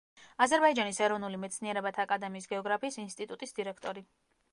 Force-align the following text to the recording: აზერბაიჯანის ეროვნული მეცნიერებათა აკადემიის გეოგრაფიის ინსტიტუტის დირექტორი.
აზერბაიჯანის 0.43 0.99
ეროვნული 1.07 1.39
მეცნიერებათა 1.43 2.05
აკადემიის 2.05 2.49
გეოგრაფიის 2.55 2.99
ინსტიტუტის 3.05 3.55
დირექტორი. 3.61 4.05